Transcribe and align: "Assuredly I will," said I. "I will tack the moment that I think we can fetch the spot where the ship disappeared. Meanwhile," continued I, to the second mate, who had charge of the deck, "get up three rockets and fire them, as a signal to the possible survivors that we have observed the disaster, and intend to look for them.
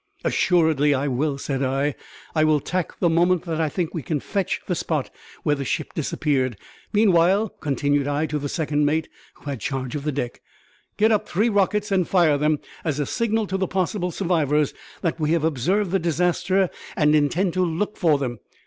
"Assuredly 0.23 0.95
I 0.95 1.07
will," 1.07 1.37
said 1.37 1.61
I. 1.61 1.93
"I 2.33 2.43
will 2.43 2.59
tack 2.59 2.97
the 2.97 3.07
moment 3.07 3.43
that 3.43 3.61
I 3.61 3.69
think 3.69 3.93
we 3.93 4.01
can 4.01 4.19
fetch 4.19 4.59
the 4.65 4.73
spot 4.73 5.11
where 5.43 5.53
the 5.53 5.63
ship 5.63 5.93
disappeared. 5.93 6.57
Meanwhile," 6.91 7.49
continued 7.59 8.07
I, 8.07 8.25
to 8.25 8.39
the 8.39 8.49
second 8.49 8.83
mate, 8.83 9.09
who 9.35 9.51
had 9.51 9.59
charge 9.59 9.93
of 9.93 10.03
the 10.03 10.11
deck, 10.11 10.41
"get 10.97 11.11
up 11.11 11.29
three 11.29 11.49
rockets 11.49 11.91
and 11.91 12.07
fire 12.07 12.39
them, 12.39 12.57
as 12.83 12.99
a 12.99 13.05
signal 13.05 13.45
to 13.45 13.57
the 13.57 13.67
possible 13.67 14.09
survivors 14.09 14.73
that 15.03 15.19
we 15.19 15.33
have 15.33 15.43
observed 15.43 15.91
the 15.91 15.99
disaster, 15.99 16.71
and 16.95 17.13
intend 17.13 17.53
to 17.53 17.63
look 17.63 17.95
for 17.95 18.17
them. 18.17 18.39